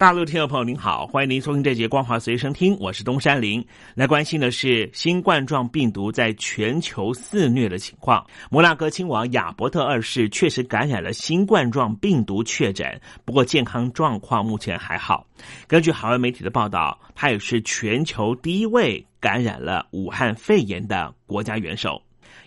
[0.00, 3.62] 大陆听众朋友您好，欢迎您收听这节光华随身听，我是东山林。
[3.94, 8.26] 来关心的是新冠状病毒在全球肆虐的情况。
[8.50, 15.26] 摩纳哥亲王亚伯特二世确实感染了新冠状病毒确诊，不过健康状况目前还好。
[15.66, 22.00] 根据海外媒体的报道，他也是全球第一位感染了武汉肺炎的国家元首。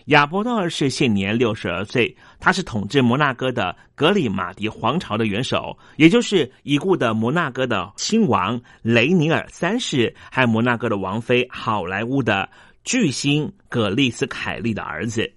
[0.06, 12.50] 亚伯特二世现年六十二岁，他是统治摩纳哥的格里马迪皇朝的元首，也就是已故的摩纳哥的亲王雷尼尔三世，还有摩纳哥的王妃好莱坞的
[12.84, 15.32] 巨星葛丽斯凯利的儿子。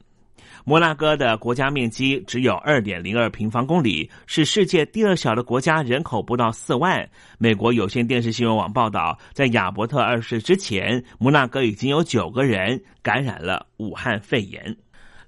[0.67, 7.09] 摩纳哥的国家面积只有二点零二平方公里，是世界第二小的国家，人口不到四万。
[7.37, 14.75] 美国有线电视新闻网报道，在亚伯特二世之前，摩纳哥已经有九个人感染了武汉肺炎。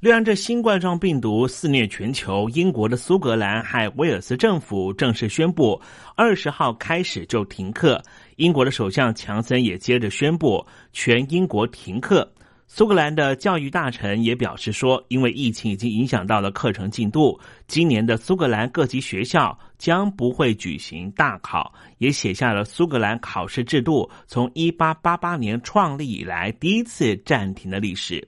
[0.02, 5.82] 略让这新冠状病毒肆虐全球，英国的苏格兰和威尔斯政府正式宣布，
[6.18, 8.04] 二十号开始就停课。
[8.36, 12.30] 英国的首相强森也接着宣布，全英国停课。
[12.72, 28.26] 苏格兰的教育大臣也表示说，因为疫情已经影响到了课程进度，今年的苏格兰各级学校将不会举行大考，也写下了苏格兰考试制度从一八八八年创立以来第一次暂停的历史。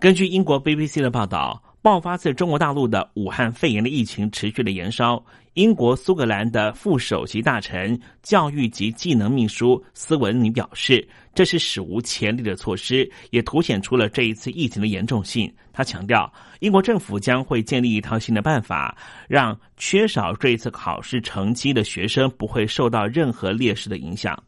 [0.00, 1.62] 根据英国 BBC 的报道。
[1.88, 15.50] 爆发自中国大陆的武汉肺炎的疫情持续的延烧，英国苏格兰的副首席大臣、教育及技能秘书斯文尼表示，这是史无前例的措施，也凸显出了这一次疫情的严重性。
[15.72, 18.94] 他强调，英国政府将会建立一套新的办法，
[19.26, 24.38] 让缺少这一次考试成绩的学生不会受到任何劣势的影响。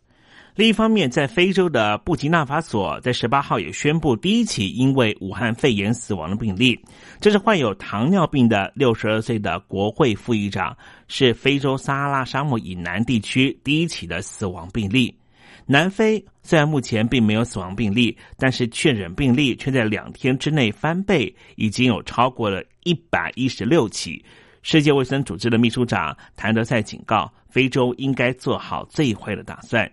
[0.61, 6.79] 另一方面，在非洲的布吉纳法索，在十八号也宣布第一起因为武汉肺炎死亡的病例。
[7.19, 10.77] 这是患有糖尿病的六十二岁的国会副议长，
[11.09, 15.17] 是非洲撒哈拉沙漠以南地区第一起的死亡病例。
[15.65, 24.23] 南非虽然目前并没有死亡病例，但是确诊病例却在两天之内翻倍，已经有超过了一百一十六起。
[24.61, 29.91] 世界卫生组织的秘书长谭德赛警告，非洲应该做好最坏的打算。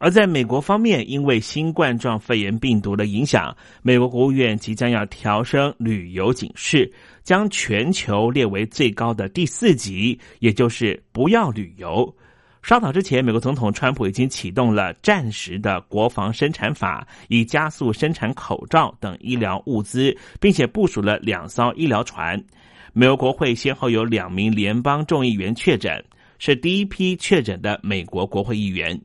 [0.00, 6.90] 而在美国方面，因为新冠状肺炎病毒的影响，美国国务院即将要调升旅游警示，
[7.22, 12.12] 将全球列为最高的第四级，也就是不要旅游。
[12.62, 22.42] 稍早之前，美国总统川普已经启动了暂时的国防生产法，以加速生产口罩等医疗物资，并且部署了两艘医疗船。
[22.94, 26.02] 美国国会先后有两名联邦众议员确诊，
[26.38, 28.98] 是第一批确诊的美国国会议员。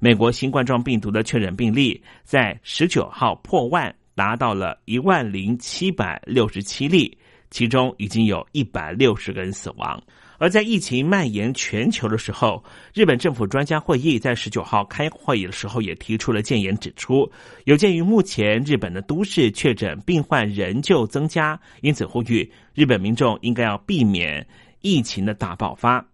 [0.00, 7.16] 美国新冠状病毒的确诊病例在十九号破万，达到了一万零七百六十七例，
[7.50, 10.02] 其中已经有一百六十个人死亡。
[10.38, 12.62] 而在疫情蔓延全球的时候，
[12.92, 17.30] 日本政府专家会议在十九号开会议的时候也提出了建言，指出
[17.64, 24.46] 有鉴于目前日本的都市确诊病患仍旧增加，因此呼吁日本民众应该要避免
[24.82, 26.06] 疫情的大爆发。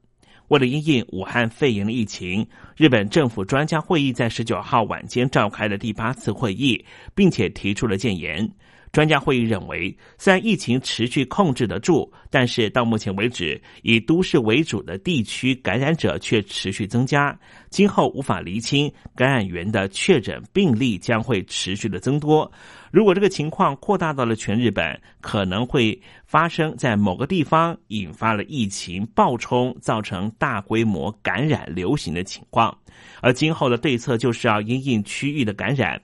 [0.52, 2.46] 为了应应武汉肺炎的疫情，
[2.76, 8.46] 日本政府专家会议在十九号晚间召开了第八次会议，并且提出了建言。
[8.92, 17.36] 专家会议认为，虽然疫情持续控制得住，但是到目前为止，以都市为主的地区感染者却持续增加，
[17.70, 22.50] 今后无法厘清感染源的确诊病例将会持续的增多。
[22.90, 32.76] 如果这个情况扩大到了全日本，可能会发生在某个地方引发了疫情爆冲，造成大规模感染流行的情况。
[33.22, 35.98] 而今后的对策就是要因应区域的感染。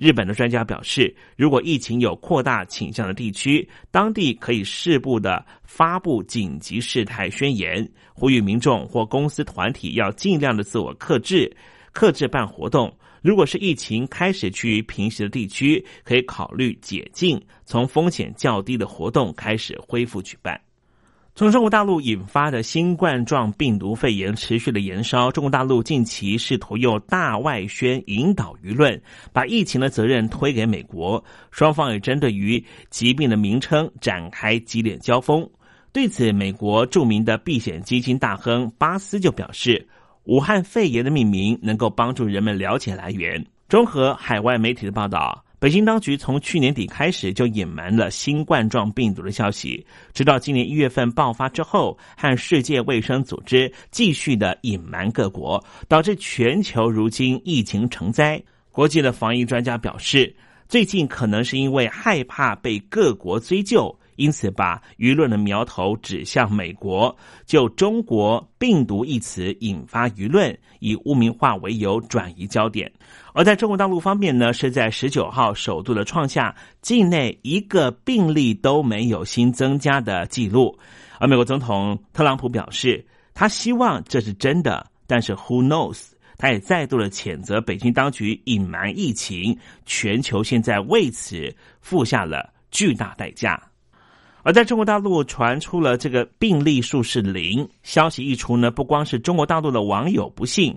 [0.00, 11.54] 日本的专家表示，如果疫情有扩大倾向的地区，当地可以适度的发布紧急事态宣言，呼吁民众或公司团体要尽量的自我克制，
[11.92, 12.90] 克制办活动。
[13.20, 20.58] 如果是疫情开始趋于平息的地区，可以考虑解禁，从风险较低的活动开始恢复举办。
[21.40, 29.00] 从中国大陆引发的新冠状病毒肺炎持续的延烧，中国大陆近期试图用大外宣引导舆论，
[29.32, 31.24] 把疫情的责任推给美国。
[31.50, 35.48] 双方也针对于疾病的名称展开激烈交锋。
[35.94, 39.88] 对此，美国著名的避险基金大亨巴斯就表示，
[40.24, 43.42] 武汉肺炎的命名能够帮助人们了解来源。
[43.66, 49.84] 综合海外媒体的报道，北京当局从去年底开始就隐瞒了新冠状病毒的消息，
[50.14, 58.42] 直到今年一月份爆发之后，和世界卫生组织继续的隐瞒各国，导致全球如今疫情成灾。
[58.72, 60.34] 国际的防疫专家表示，
[60.66, 63.94] 最近可能是因为害怕被各国追究。
[64.20, 72.92] 因此，把舆论的苗头指向美国，就中国病毒一词引发舆论，以污名化为由转移焦点。
[73.32, 80.78] 而在中国大陆方面呢，是在十九号首度的创下境内一个病例都没有新增加的记录。
[81.18, 83.02] 而美国总统特朗普表示，
[83.32, 86.10] 他希望这是真的，但是 Who knows？
[86.36, 89.56] 他也再度的谴责北京当局隐瞒疫情，
[89.86, 93.69] 全球现在为此付下了巨大代价。
[94.42, 100.74] 而在中国大陆传出了这个病例数是零消息一出呢，不光是中国大陆的网友不信，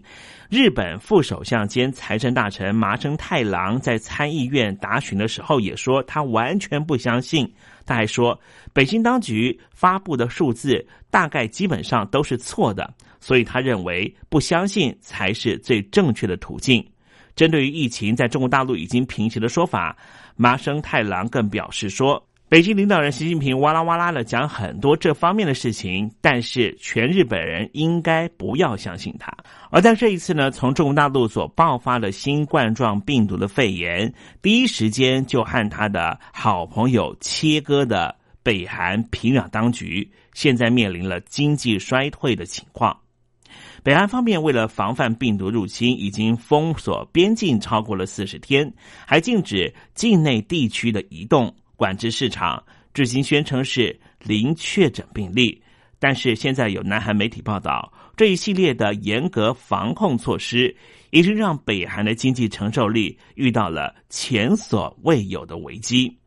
[0.49, 7.49] 日本副首相兼财政大臣麻生太郎在参议院答询的时候也说他完全不相信。
[7.85, 8.39] 他还说，
[8.73, 16.85] 北京当局发布的数字大概基本上都是错的，所以他认为不相信才是最正确的途径。
[17.35, 19.97] 针对于疫情在中国大陆已经平息的说法，
[20.35, 22.21] 麻生太郎更表示说。
[22.53, 29.35] 北京领导人习近平哇啦哇啦的讲很多这方面的事情，但是全日本人应该不要相信他。
[29.71, 42.95] 而在这一次呢，从中国大陆所爆发的新冠状病毒的肺炎，第一时间就和他的好朋友切割的北韩平壤当局，现在面临了经济衰退的情况。
[43.81, 48.71] 北韩方面为了防范病毒入侵，已经封锁边境超过了四十天，
[49.07, 51.51] 还禁止境内地区的移动。
[51.83, 52.63] 管制市场，
[52.93, 55.61] 至今宣称是零确诊病例，
[55.99, 60.73] 但是现在有南韩媒体报道，这一系列的严格防控措施，
[61.09, 66.17] 已经让北韩的经济承受力遇到了前所未有的危机。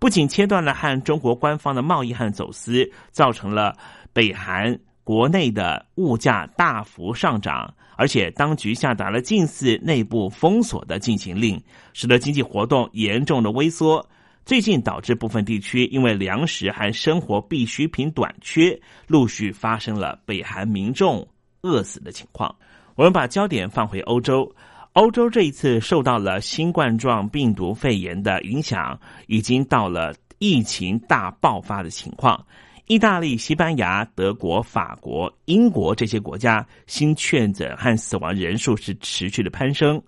[0.00, 3.76] 不仅切断了和中国官方的贸易和走私，造成了
[4.12, 11.62] 北韩国内的物价大幅上涨，而且当局下达了近似内部封锁的禁行令，
[11.92, 14.04] 使得经济活动严重的萎缩。
[14.48, 21.28] 最近导致部分地区因为粮食和生活必需品短缺，陆续发生了北韩民众
[21.60, 22.56] 饿死的情况。
[22.94, 24.50] 我们把焦点放回欧洲，
[24.94, 32.42] 欧洲这一次受到了新冠状病毒肺炎的影响，已经到了疫情大爆发的情况。
[32.86, 40.02] 意大利、西班牙、德国、法国、英国这些国家新确诊和死亡人数是持续的攀升。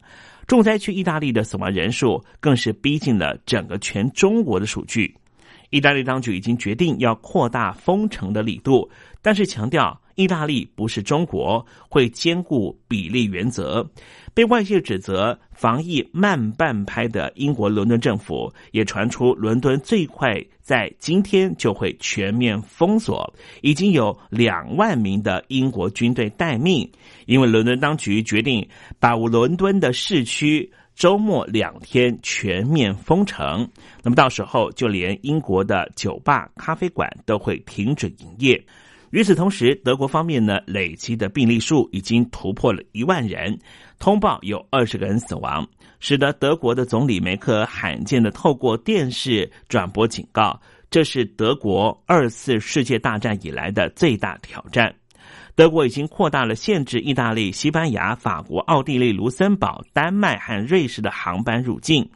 [0.51, 5.15] 重灾区意大利的死亡人数更是逼近了整个全中国的数据。
[5.71, 8.89] 意大利当局已经决定要扩大封城的力度，
[9.23, 13.89] 但是强调意大利不是中国，会兼顾比例原则。
[14.33, 26.89] 被外界指责防疫慢半拍的英国伦敦政府，也传出伦敦最快在今天就会全面封锁，已经有两万名的英国军队待命，
[27.27, 28.67] 因为伦敦当局决定
[29.01, 33.67] 把伦敦的市区周末两天全面封城，
[34.03, 38.63] 那么到时候就连英国的酒吧、咖啡馆都会停止营业。
[39.09, 43.59] 与此同时，德国方面呢，累积的病例数已经突破了一万人，
[43.99, 45.67] 通报有二十个人死亡，
[46.01, 54.95] 使得德国的总理梅克罕见的透过电视转播警告，这是德国二次世界大战以来的最大挑战。
[55.55, 62.09] 德国已经扩大了限制意大利、西班牙、法国、奥地利、卢森堡、丹麦和瑞士的航班入境。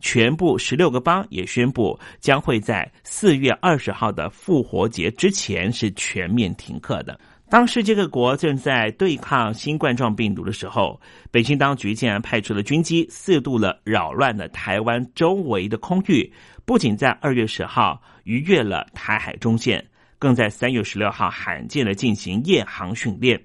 [0.00, 7.18] 全部十六个邦也宣布将会在四月二十号的复活节之前是全面停课的。
[7.50, 11.00] 当世界各国正在对抗新冠状病毒的时候，
[11.32, 16.32] 北京当局竟然派出了军机四度了扰乱了台湾周围的空域，
[16.64, 19.84] 不仅在二月十号逾越了台海中线。
[20.20, 23.42] 更在三月十六号罕见的进行夜航训练，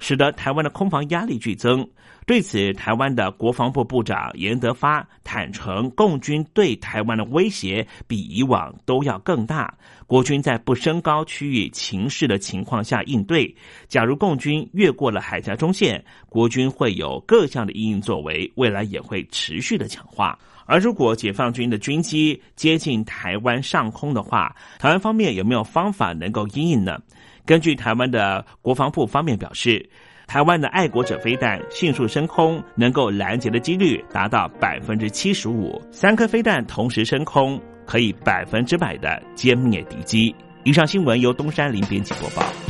[0.00, 1.86] 使得台湾的空防压力剧增。
[2.26, 9.72] 对此，台湾的国防部部长严德发坦诚，共军对台湾的威胁比以往都要更大。
[10.06, 13.52] 国军在不升高区域情势的情况下应对，
[13.88, 20.38] 假如共军越过了海峡中线，国军会有各项的应应作为，未来也会持续的强化。
[20.66, 26.96] 而如果解放军的军机接近台湾上空的话，台湾方面有没有方法能够应应呢？
[27.44, 29.88] 根据台湾的国防部方面表示，
[30.26, 40.34] 台湾的爱国者飞弹迅速升空，能够拦截的几率达到百分之七十五，三颗飞弹同时升空，可以百分之百的歼灭敌机。
[40.62, 42.69] 以上新闻由东山林编辑播报。